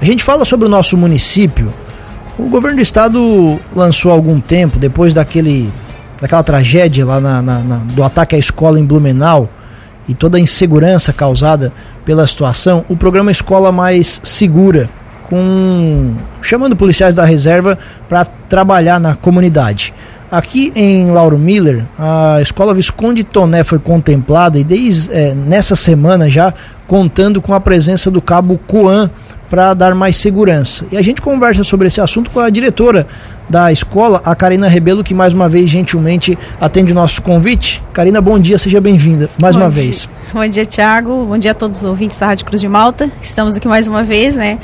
[0.00, 1.72] A gente fala sobre o nosso município.
[2.38, 5.72] O governo do estado lançou há algum tempo, depois daquele,
[6.20, 9.48] daquela tragédia lá na, na, na, do ataque à escola em Blumenau
[10.06, 11.72] e toda a insegurança causada
[12.04, 14.88] pela situação, o programa Escola Mais Segura,
[15.28, 17.76] com chamando policiais da reserva
[18.08, 19.92] para trabalhar na comunidade.
[20.30, 26.28] Aqui em Lauro Miller, a escola Visconde Toné foi contemplada e desde é, nessa semana
[26.28, 26.52] já
[26.86, 29.10] contando com a presença do cabo Coan
[29.48, 30.84] para dar mais segurança.
[30.90, 33.06] E a gente conversa sobre esse assunto com a diretora
[33.48, 37.82] da escola, a Karina Rebelo, que mais uma vez gentilmente atende o nosso convite.
[37.92, 39.82] Karina, bom dia, seja bem-vinda mais bom uma dia.
[39.82, 40.08] vez.
[40.32, 41.24] Bom dia, Tiago.
[41.24, 43.08] Bom dia a todos os ouvintes da Rádio Cruz de Malta.
[43.22, 44.58] Estamos aqui mais uma vez, né,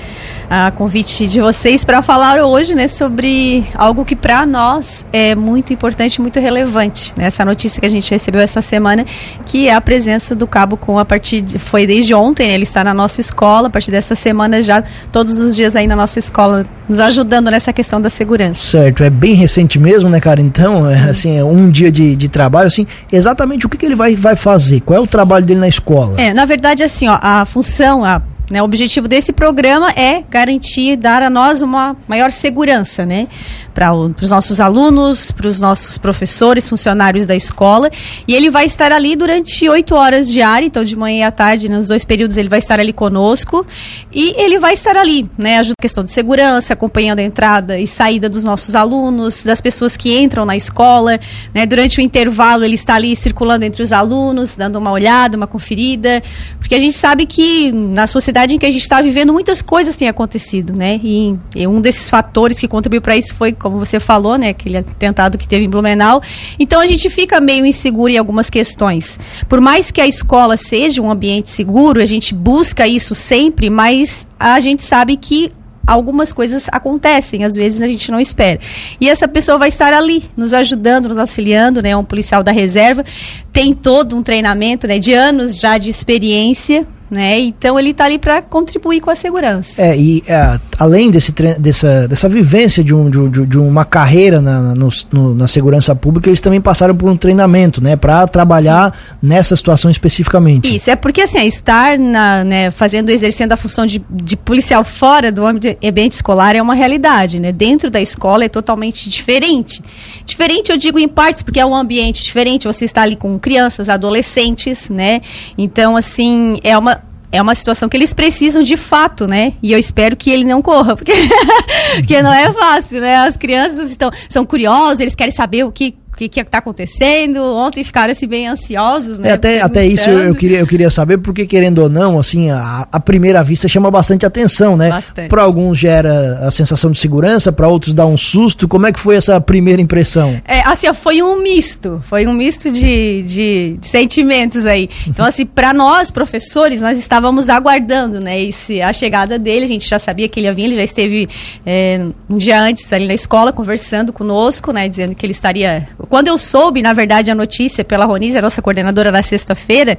[0.51, 5.73] a convite de vocês para falar hoje, né, sobre algo que para nós é muito
[5.73, 7.15] importante, muito relevante.
[7.17, 9.07] Né, essa notícia que a gente recebeu essa semana,
[9.47, 12.65] que é a presença do cabo com a partir de, foi desde ontem, né, ele
[12.65, 16.19] está na nossa escola, a partir dessa semana já todos os dias aí na nossa
[16.19, 18.79] escola nos ajudando nessa questão da segurança.
[18.79, 20.41] Certo, é bem recente mesmo, né, cara?
[20.41, 23.95] Então, é, assim, é um dia de, de trabalho, assim, exatamente o que, que ele
[23.95, 24.81] vai, vai fazer?
[24.81, 26.21] Qual é o trabalho dele na escola?
[26.21, 30.97] É, na verdade, assim, ó, a função, a né, o objetivo desse programa é garantir,
[30.97, 33.27] dar a nós uma maior segurança, né?
[33.73, 37.91] Para os nossos alunos, para os nossos professores, funcionários da escola.
[38.27, 41.69] E ele vai estar ali durante oito horas diárias, então de manhã e à tarde,
[41.69, 43.67] nos dois períodos, ele vai estar ali conosco.
[44.13, 45.59] E ele vai estar ali, né?
[45.59, 49.97] Ajuda a questão de segurança, acompanhando a entrada e saída dos nossos alunos, das pessoas
[49.97, 51.19] que entram na escola.
[51.55, 51.67] Né?
[51.67, 56.23] Durante o intervalo, ele está ali circulando entre os alunos, dando uma olhada, uma conferida.
[56.59, 59.97] Porque a gente sabe que na sociedade em que a gente está vivendo, muitas coisas
[59.97, 61.01] têm acontecido, né?
[61.03, 64.79] E, e um desses fatores que contribuiu para isso foi como você falou, né, aquele
[64.79, 66.21] atentado que teve em Blumenau.
[66.59, 69.19] Então a gente fica meio inseguro em algumas questões.
[69.49, 74.27] Por mais que a escola seja um ambiente seguro, a gente busca isso sempre, mas
[74.39, 75.53] a gente sabe que
[75.87, 78.61] algumas coisas acontecem, às vezes a gente não espera.
[79.01, 81.97] E essa pessoa vai estar ali, nos ajudando, nos auxiliando, né?
[81.97, 83.05] Um policial da reserva,
[83.53, 87.39] tem todo um treinamento, né, de anos já de experiência né?
[87.41, 89.83] Então ele está ali para contribuir com a segurança.
[89.83, 94.75] É, e é, além desse, dessa, dessa vivência de, um, de, de uma carreira na,
[94.75, 97.97] no, no, na segurança pública, eles também passaram por um treinamento, né?
[97.97, 99.17] Para trabalhar Sim.
[99.23, 100.75] nessa situação especificamente.
[100.75, 105.31] Isso, é porque assim, estar na, né, fazendo, exercendo a função de, de policial fora
[105.31, 107.53] do ambiente escolar é uma realidade, né?
[107.53, 109.83] Dentro da escola é totalmente diferente.
[110.25, 113.91] Diferente eu digo em partes, porque é um ambiente diferente, você está ali com crianças,
[113.91, 115.21] adolescentes, né?
[115.59, 117.02] Então, assim, é uma
[117.33, 119.55] é uma situação que eles precisam de fato, né?
[119.63, 121.13] E eu espero que ele não corra, porque,
[121.97, 123.17] porque não é fácil, né?
[123.17, 127.43] As crianças estão, são curiosas, eles querem saber o que, o que está acontecendo.
[127.43, 129.31] Ontem ficaram assim bem ansiosos, né?
[129.31, 132.87] É, até, até isso eu, queria, eu queria saber, porque querendo ou não, assim, a,
[132.93, 134.91] a primeira vista chama bastante atenção, né?
[134.91, 135.29] Bastante.
[135.29, 138.69] Para alguns gera a sensação de segurança, para outros dá um susto.
[138.69, 140.41] Como é que foi essa primeira impressão?
[140.47, 144.89] É, assim, foi um misto, foi um misto de, de, de sentimentos aí.
[145.07, 149.89] Então, assim, para nós, professores, nós estávamos aguardando, né, esse, a chegada dele, a gente
[149.89, 151.29] já sabia que ele ia vir, ele já esteve
[151.65, 156.29] é, um dia antes ali na escola conversando conosco, né, dizendo que ele estaria quando
[156.29, 159.97] eu soube, na verdade, a notícia pela Ronise, a nossa coordenadora na sexta-feira,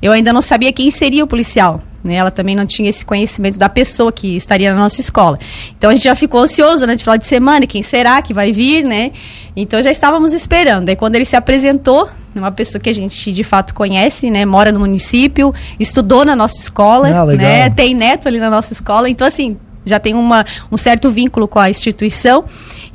[0.00, 1.82] eu ainda não sabia quem seria o policial.
[2.06, 2.14] Né?
[2.14, 5.38] Ela também não tinha esse conhecimento da pessoa que estaria na nossa escola.
[5.76, 8.52] Então a gente já ficou ansioso, né, de final de semana, quem será que vai
[8.52, 9.10] vir, né?
[9.56, 10.88] Então já estávamos esperando.
[10.88, 14.70] Aí quando ele se apresentou, uma pessoa que a gente de fato conhece, né, mora
[14.70, 19.08] no município, estudou na nossa escola, ah, né, tem neto ali na nossa escola.
[19.08, 19.56] Então assim,
[19.86, 22.44] já tem uma, um certo vínculo com a instituição.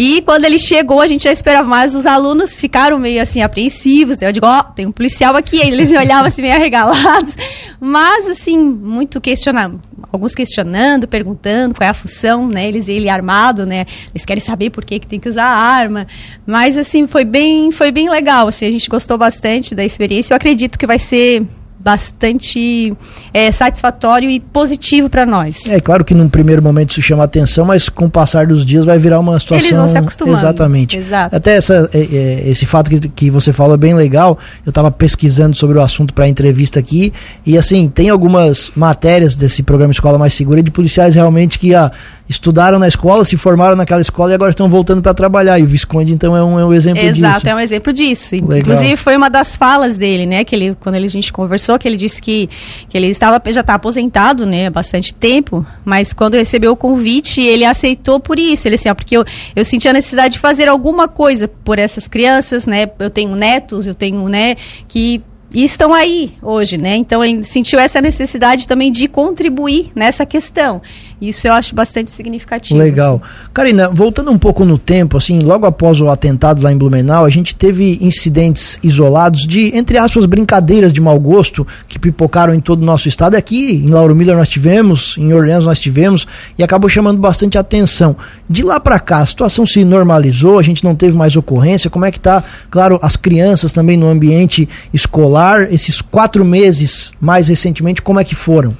[0.03, 1.94] E quando ele chegou, a gente já esperava mais.
[1.94, 4.17] Os alunos ficaram meio assim apreensivos.
[4.17, 4.28] Né?
[4.28, 5.62] Eu digo, ó, oh, tem um policial aqui.
[5.62, 7.38] Eles me olhavam assim meio arregalados.
[7.79, 9.79] Mas, assim, muito questionando.
[10.12, 12.67] Alguns questionando, perguntando qual é a função, né?
[12.67, 13.85] Eles ele armado, né?
[14.09, 16.07] Eles querem saber por que, que tem que usar a arma.
[16.47, 18.47] Mas assim, foi bem, foi bem legal.
[18.47, 20.33] Assim, a gente gostou bastante da experiência.
[20.33, 21.45] Eu acredito que vai ser
[21.84, 22.94] bastante
[23.34, 25.66] é, satisfatório e positivo para nós.
[25.68, 28.86] É claro que num primeiro momento isso chama atenção, mas com o passar dos dias
[28.86, 29.68] vai virar uma situação.
[29.68, 30.38] Eles vão se acostumando.
[30.38, 30.98] Exatamente.
[30.98, 31.36] Exato.
[31.36, 34.38] Até essa, é, é, esse fato que, que você fala é bem legal.
[34.66, 37.12] Eu estava pesquisando sobre o assunto para a entrevista aqui
[37.45, 41.92] e assim tem algumas matérias desse programa Escola Mais Segura de policiais realmente que a
[42.31, 45.60] estudaram na escola, se formaram naquela escola e agora estão voltando para trabalhar.
[45.60, 47.25] E o Visconde, então, é um, é um exemplo Exato, disso.
[47.25, 48.36] Exato, é um exemplo disso.
[48.36, 48.57] Legal.
[48.60, 50.44] Inclusive, foi uma das falas dele, né?
[50.44, 52.50] Que ele, quando a gente conversou, que ele disse que,
[52.88, 54.68] que ele estava, já está aposentado, né?
[54.68, 58.68] Há bastante tempo, mas quando recebeu o convite, ele aceitou por isso.
[58.68, 62.07] Ele assim, ó, porque eu, eu senti a necessidade de fazer alguma coisa por essas
[62.07, 62.89] crianças, né?
[62.98, 64.56] Eu tenho netos, eu tenho, né?
[64.88, 65.22] Que
[65.54, 66.95] e estão aí hoje, né?
[66.95, 70.81] Então ele sentiu essa necessidade também de contribuir nessa questão.
[71.21, 72.79] Isso eu acho bastante significativo.
[72.79, 73.21] Legal.
[73.23, 73.51] Assim.
[73.53, 77.29] Karina, voltando um pouco no tempo, assim, logo após o atentado lá em Blumenau, a
[77.29, 82.81] gente teve incidentes isolados de, entre aspas, brincadeiras de mau gosto que pipocaram em todo
[82.81, 83.35] o nosso estado.
[83.35, 86.25] Aqui em Lauro Miller nós tivemos, em Orleans nós tivemos,
[86.57, 88.15] e acabou chamando bastante atenção.
[88.50, 91.89] De lá para cá, a situação se normalizou, a gente não teve mais ocorrência.
[91.89, 97.47] Como é que tá, claro, as crianças também no ambiente escolar, esses quatro meses mais
[97.47, 98.75] recentemente, como é que foram?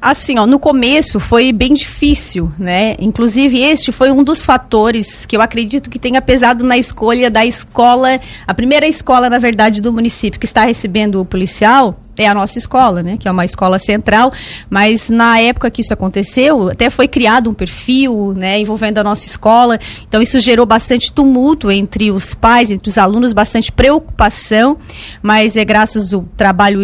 [0.00, 2.94] Assim, ó, no começo foi bem difícil, né?
[2.98, 7.44] Inclusive, este foi um dos fatores que eu acredito que tenha pesado na escolha da
[7.44, 12.34] escola, a primeira escola, na verdade, do município que está recebendo o policial é a
[12.34, 13.16] nossa escola, né?
[13.18, 14.32] Que é uma escola central,
[14.70, 19.26] mas na época que isso aconteceu, até foi criado um perfil, né, envolvendo a nossa
[19.26, 19.78] escola.
[20.06, 24.78] Então isso gerou bastante tumulto entre os pais, entre os alunos, bastante preocupação,
[25.22, 26.82] mas é graças ao trabalho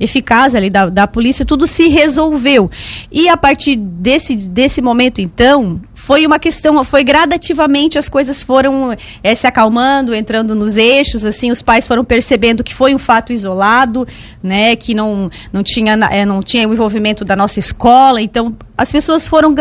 [0.00, 2.70] eficaz ali da, da polícia, tudo se resolveu.
[3.10, 8.96] E a partir desse, desse momento, então, foi uma questão, foi gradativamente as coisas foram
[9.22, 13.32] é, se acalmando, entrando nos eixos, assim, os pais foram percebendo que foi um fato
[13.32, 14.06] isolado,
[14.42, 18.90] né, que não, não, tinha, é, não tinha o envolvimento da nossa escola, então as
[18.90, 19.52] pessoas foram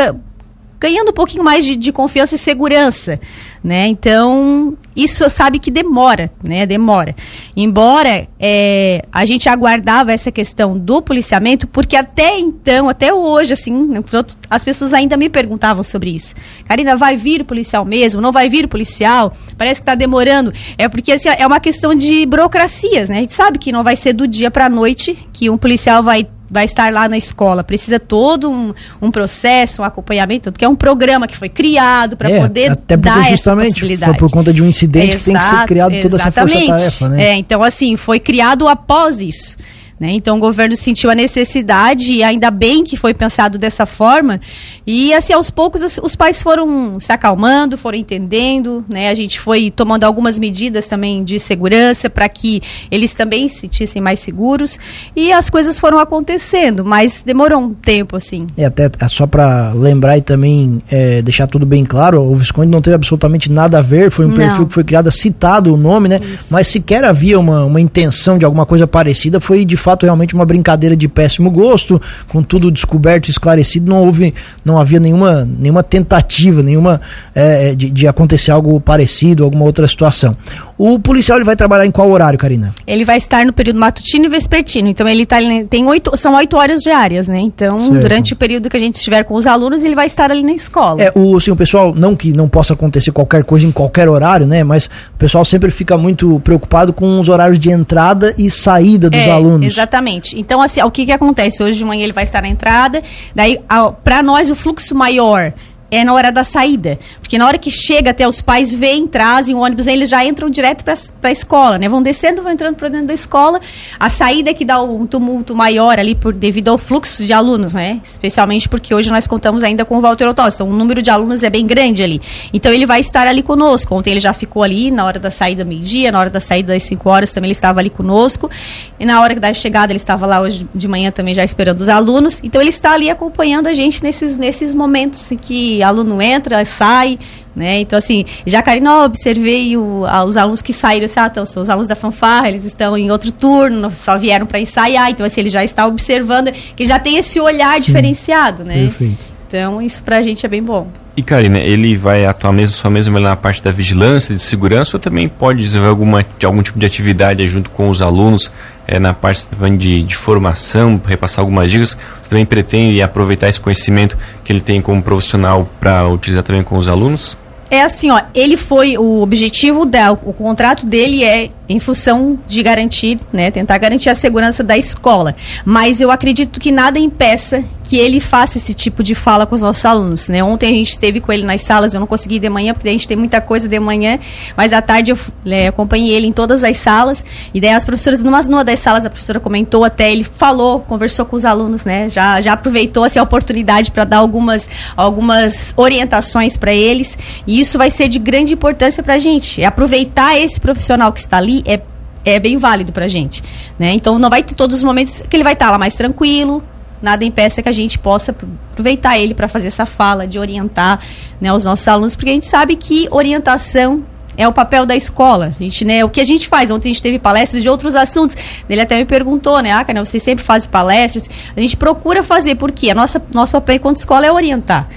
[0.80, 3.20] ganhando um pouquinho mais de, de, confiança e segurança,
[3.64, 3.88] né?
[3.88, 6.66] Então isso sabe que demora, né?
[6.66, 7.16] Demora.
[7.56, 13.74] Embora é, a gente aguardava essa questão do policiamento, porque até então, até hoje, assim,
[13.74, 14.04] né,
[14.50, 16.36] as pessoas ainda me perguntavam sobre isso.
[16.68, 18.22] Karina, vai vir o policial mesmo?
[18.22, 19.34] Não vai vir o policial?
[19.58, 20.54] Parece que está demorando.
[20.78, 23.18] É porque assim, é uma questão de burocracias, né?
[23.18, 26.04] A gente sabe que não vai ser do dia para a noite que um policial
[26.04, 27.64] vai vai estar lá na escola.
[27.64, 32.30] Precisa todo um, um processo, um acompanhamento, que é um programa que foi criado para
[32.30, 34.12] é, poder até porque dar justamente essa possibilidade.
[34.12, 36.58] Foi por conta de um incidente Exato, que tem que ser criado toda exatamente.
[36.58, 37.26] essa força-tarefa, né?
[37.26, 39.58] É, então assim, foi criado após isso.
[40.00, 40.12] Né?
[40.12, 44.40] Então o governo sentiu a necessidade, e ainda bem que foi pensado dessa forma,
[44.86, 49.10] e assim, aos poucos os pais foram se acalmando, foram entendendo, né?
[49.10, 52.62] A gente foi tomando algumas medidas também de segurança para que
[52.92, 54.78] eles também se sentissem mais seguros,
[55.16, 58.46] e as coisas foram acontecendo, mas demorou um tempo, assim.
[58.56, 62.70] É, até é só para lembrar e também é, deixar tudo bem claro, o Visconde
[62.70, 64.36] não teve absolutamente nada a ver, foi um não.
[64.36, 66.20] perfil que foi criado, citado o nome, né?
[66.22, 66.54] Isso.
[66.54, 70.46] Mas sequer havia uma, uma intenção de alguma coisa parecida, foi de fato realmente uma
[70.46, 74.34] brincadeira de péssimo gosto, com tudo descoberto e esclarecido, não houve,
[74.66, 77.00] não havia nenhuma, nenhuma tentativa, nenhuma
[77.34, 80.34] é, de, de acontecer algo parecido, alguma outra situação.
[80.78, 82.74] O policial ele vai trabalhar em qual horário, Karina?
[82.86, 84.88] Ele vai estar no período matutino e vespertino.
[84.88, 85.38] Então ele tá,
[85.70, 87.40] tem oito, são oito horas diárias, né?
[87.40, 88.00] Então certo.
[88.00, 90.52] durante o período que a gente estiver com os alunos ele vai estar ali na
[90.52, 91.02] escola.
[91.02, 94.46] É o, assim, o pessoal não que não possa acontecer qualquer coisa em qualquer horário,
[94.46, 94.64] né?
[94.64, 99.20] Mas o pessoal sempre fica muito preocupado com os horários de entrada e saída dos
[99.20, 99.77] é, alunos.
[99.78, 100.40] Exatamente.
[100.40, 103.02] Então assim, o que que acontece hoje de manhã ele vai estar na entrada,
[103.36, 103.60] daí
[104.04, 105.54] para nós o fluxo maior
[105.90, 107.00] é na hora da saída.
[107.28, 110.50] Porque na hora que chega até os pais vêm, trazem o ônibus, eles já entram
[110.50, 110.94] direto para
[111.24, 111.90] a escola, né?
[111.90, 113.60] Vão descendo, vão entrando para dentro da escola.
[114.00, 117.74] A saída é que dá um tumulto maior ali por, devido ao fluxo de alunos,
[117.74, 118.00] né?
[118.02, 120.54] Especialmente porque hoje nós contamos ainda com o Walter Otós.
[120.56, 122.22] Então, o número de alunos é bem grande ali.
[122.54, 123.94] Então, ele vai estar ali conosco.
[123.94, 126.84] Ontem ele já ficou ali na hora da saída meio-dia, na hora da saída das
[126.84, 128.50] 5 horas também ele estava ali conosco.
[128.98, 131.90] E na hora da chegada ele estava lá hoje de manhã também já esperando os
[131.90, 132.40] alunos.
[132.42, 137.17] Então, ele está ali acompanhando a gente nesses, nesses momentos em que aluno entra, sai,
[137.56, 137.80] né?
[137.80, 141.62] Então, assim, já Karina, observei o, a, os alunos que saíram, assim, ah, então, são
[141.64, 145.42] os alunos da fanfarra, eles estão em outro turno, só vieram para ensaiar, então, assim,
[145.42, 148.82] ele já está observando, que já tem esse olhar Sim, diferenciado, né?
[148.82, 149.37] Perfeito.
[149.48, 150.88] Então, isso pra gente é bem bom.
[151.16, 155.00] E, Karina, ele vai atuar mesmo só mesmo na parte da vigilância, de segurança, ou
[155.00, 158.52] também pode desenvolver alguma, algum tipo de atividade junto com os alunos,
[158.86, 161.98] é, na parte também de, de formação, repassar algumas dicas?
[162.22, 166.78] Você também pretende aproveitar esse conhecimento que ele tem como profissional para utilizar também com
[166.78, 167.36] os alunos?
[167.70, 172.64] É assim, ó, ele foi, o objetivo da, o contrato dele é em função de
[172.64, 175.36] garantir, né, tentar garantir a segurança da escola.
[175.66, 179.62] Mas eu acredito que nada impeça que ele faça esse tipo de fala com os
[179.62, 180.44] nossos alunos, né?
[180.44, 182.90] Ontem a gente esteve com ele nas salas, eu não consegui ir de manhã porque
[182.90, 184.20] a gente tem muita coisa de manhã,
[184.58, 188.24] mas à tarde eu né, acompanhei ele em todas as salas e daí as professoras,
[188.26, 192.10] numa, numa das salas a professora comentou até, ele falou, conversou com os alunos, né?
[192.10, 197.78] Já, já aproveitou assim, a oportunidade para dar algumas, algumas orientações para eles e isso
[197.78, 201.57] vai ser de grande importância para a gente, é aproveitar esse profissional que está ali
[201.66, 201.82] é,
[202.26, 203.44] é bem válido pra gente,
[203.80, 203.92] né?
[203.94, 206.64] Então não vai ter todos os momentos que ele vai estar lá mais tranquilo,
[207.02, 211.00] nada impeça que a gente possa aproveitar ele para fazer essa fala, de orientar
[211.40, 214.04] né, os nossos alunos, porque a gente sabe que orientação
[214.36, 215.54] é o papel da escola.
[215.58, 216.70] A gente, né, o que a gente faz?
[216.70, 218.38] Ontem a gente teve palestras de outros assuntos.
[218.70, 221.28] Ele até me perguntou, né, ah, cara, você sempre faz palestras.
[221.56, 224.88] A gente procura fazer, porque a nossa nosso papel enquanto escola é orientar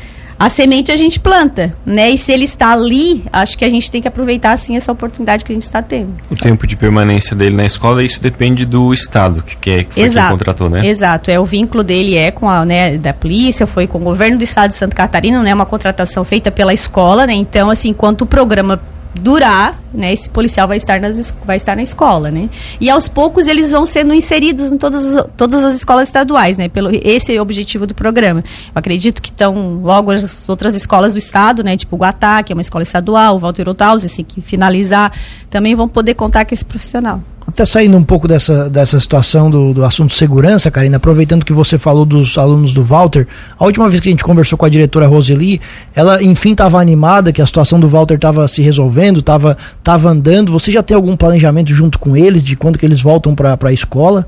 [0.40, 2.08] a semente a gente planta, né?
[2.08, 5.44] E se ele está ali, acho que a gente tem que aproveitar assim essa oportunidade
[5.44, 6.14] que a gente está tendo.
[6.30, 10.30] O tempo de permanência dele na escola, isso depende do estado que quer que Exato.
[10.30, 10.86] contratou, né?
[10.86, 14.38] Exato, é o vínculo dele é com a, né, da polícia, foi com o governo
[14.38, 17.34] do estado de Santa Catarina, né, uma contratação feita pela escola, né?
[17.34, 18.80] Então, assim, enquanto o programa
[19.14, 22.48] durar, né, esse policial vai estar, nas, vai estar na escola, né?
[22.80, 26.68] E aos poucos eles vão sendo inseridos em todas as, todas as escolas estaduais, né?
[26.68, 28.40] Pelo, esse é o objetivo do programa.
[28.40, 31.76] Eu acredito que estão logo as outras escolas do estado, né?
[31.76, 35.12] Tipo o Guatá, que é uma escola estadual, o Walter Otaus, assim, que finalizar,
[35.48, 37.20] também vão poder contar com esse profissional.
[37.60, 41.78] Até saindo um pouco dessa, dessa situação do, do assunto segurança, Karina, aproveitando que você
[41.78, 45.06] falou dos alunos do Walter, a última vez que a gente conversou com a diretora
[45.06, 45.60] Roseli,
[45.94, 50.52] ela enfim estava animada que a situação do Walter estava se resolvendo, estava tava andando.
[50.52, 53.72] Você já tem algum planejamento junto com eles de quando que eles voltam para a
[53.74, 54.26] escola?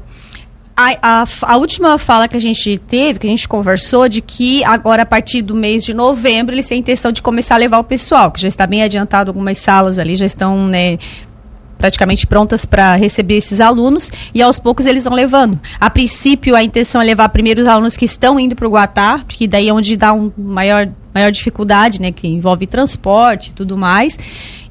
[0.77, 4.63] A, a, a, última fala que a gente teve, que a gente conversou, de que
[4.65, 7.85] agora a partir do mês de novembro eles têm intenção de começar a levar o
[7.85, 10.99] pessoal, que já está bem adiantado algumas salas ali, já estão né,
[11.83, 15.59] praticamente prontas para receber esses alunos e aos poucos eles vão levando.
[15.81, 19.19] A princípio, a intenção é levar primeiro os alunos que estão indo para o Guatá,
[19.27, 23.77] porque daí é onde dá um maior, maior dificuldade, né, que envolve transporte e tudo
[23.77, 24.19] mais.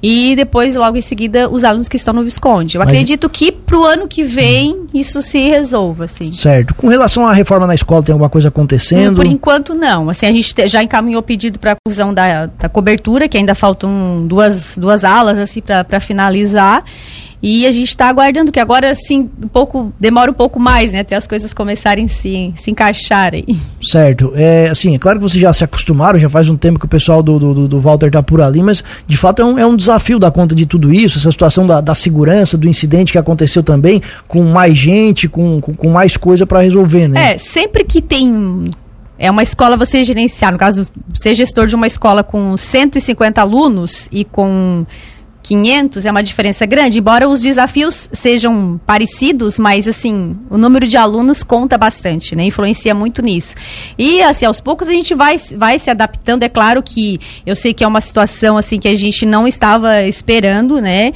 [0.03, 2.75] E depois, logo em seguida, os alunos que estão no Visconde.
[2.75, 2.89] Eu Mas...
[2.89, 6.33] acredito que para o ano que vem isso se resolva, assim.
[6.33, 6.73] Certo.
[6.73, 9.15] Com relação à reforma na escola, tem alguma coisa acontecendo?
[9.15, 10.09] Por enquanto, não.
[10.09, 14.25] Assim, a gente já encaminhou pedido para a fusão da, da cobertura, que ainda faltam
[14.25, 16.83] duas, duas alas, assim, para finalizar.
[17.41, 20.99] E a gente está aguardando que agora, assim, um pouco, demora um pouco mais, né?
[20.99, 23.45] Até as coisas começarem a se, se encaixarem.
[23.81, 24.31] Certo.
[24.35, 26.89] É, assim, é claro que vocês já se acostumaram, já faz um tempo que o
[26.89, 29.75] pessoal do, do, do Walter tá por ali, mas de fato é um, é um
[29.75, 33.63] desafio dar conta de tudo isso, essa situação da, da segurança, do incidente que aconteceu
[33.63, 37.33] também, com mais gente, com, com, com mais coisa para resolver, né?
[37.33, 38.69] É, sempre que tem
[39.17, 40.83] é uma escola você gerenciar, no caso,
[41.13, 44.83] ser gestor de uma escola com 150 alunos e com
[45.43, 50.97] 500 é uma diferença grande, embora os desafios sejam parecidos, mas assim, o número de
[50.97, 52.45] alunos conta bastante, né?
[52.45, 53.55] Influencia muito nisso.
[53.97, 57.73] E assim, aos poucos a gente vai, vai se adaptando, é claro que eu sei
[57.73, 61.11] que é uma situação assim que a gente não estava esperando, né?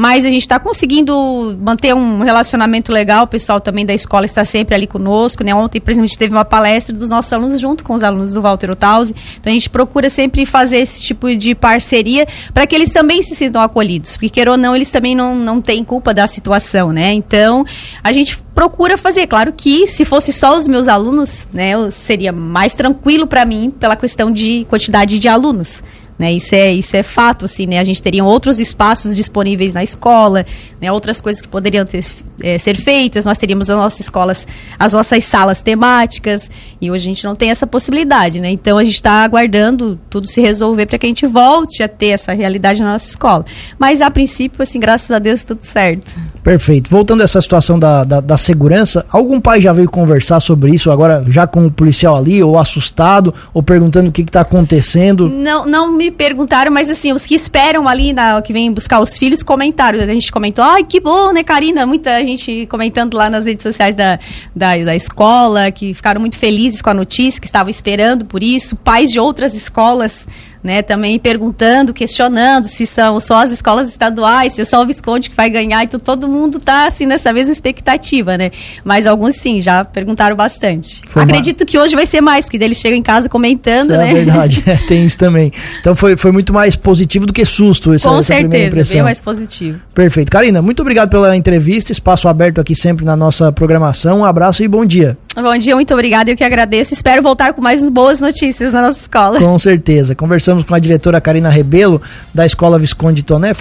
[0.00, 1.14] Mas a gente está conseguindo
[1.60, 5.54] manter um relacionamento legal, o pessoal também da escola está sempre ali conosco, né?
[5.54, 8.32] Ontem, por exemplo, a gente teve uma palestra dos nossos alunos junto com os alunos
[8.32, 12.74] do Walter Otausi, então a gente procura sempre fazer esse tipo de parceria para que
[12.74, 16.14] eles também se sintam acolhidos, porque queira ou não, eles também não, não têm culpa
[16.14, 17.12] da situação, né?
[17.12, 17.62] Então,
[18.02, 19.26] a gente procura fazer.
[19.26, 23.96] Claro que se fosse só os meus alunos, né, seria mais tranquilo para mim pela
[23.96, 25.82] questão de quantidade de alunos.
[26.20, 26.34] Né?
[26.34, 27.78] Isso, é, isso é fato, assim, né?
[27.78, 30.44] A gente teria outros espaços disponíveis na escola,
[30.78, 30.92] né?
[30.92, 32.04] outras coisas que poderiam ter,
[32.42, 34.46] é, ser feitas, nós teríamos as nossas escolas,
[34.78, 38.50] as nossas salas temáticas, e hoje a gente não tem essa possibilidade, né?
[38.50, 42.08] Então a gente está aguardando tudo se resolver para que a gente volte a ter
[42.08, 43.46] essa realidade na nossa escola.
[43.78, 46.12] Mas a princípio, assim, graças a Deus, tudo certo.
[46.42, 46.90] Perfeito.
[46.90, 50.90] Voltando a essa situação da, da, da segurança, algum pai já veio conversar sobre isso
[50.90, 55.30] agora, já com o policial ali, ou assustado, ou perguntando o que está acontecendo?
[55.30, 59.16] Não, não me perguntaram, mas assim, os que esperam ali, na, que vêm buscar os
[59.16, 60.00] filhos, comentaram.
[60.00, 61.86] A gente comentou, ai, que bom, né, Karina?
[61.86, 64.18] Muita gente comentando lá nas redes sociais da,
[64.54, 68.76] da, da escola, que ficaram muito felizes com a notícia, que estavam esperando por isso.
[68.76, 70.26] Pais de outras escolas
[70.62, 75.30] né, também perguntando, questionando se são só as escolas estaduais, se é só o Visconde
[75.30, 78.50] que vai ganhar, então todo mundo está assim nessa mesma expectativa, né?
[78.84, 81.02] Mas alguns sim, já perguntaram bastante.
[81.06, 81.66] Foi Acredito uma...
[81.66, 84.10] que hoje vai ser mais, porque eles chegam em casa comentando, isso é né?
[84.10, 85.50] É verdade, é, tem isso também.
[85.80, 89.20] Então foi, foi muito mais positivo do que susto essa, Com essa certeza, bem mais
[89.20, 89.80] positivo.
[89.94, 90.30] Perfeito.
[90.30, 94.20] Karina, muito obrigado pela entrevista, espaço aberto aqui sempre na nossa programação.
[94.20, 95.16] Um abraço e bom dia.
[95.42, 96.92] Bom dia, muito obrigada, eu que agradeço.
[96.92, 99.38] Espero voltar com mais boas notícias na nossa escola.
[99.38, 100.14] Com certeza.
[100.14, 102.00] Conversamos com a diretora Karina Rebelo,
[102.34, 103.54] da Escola Visconde Toné.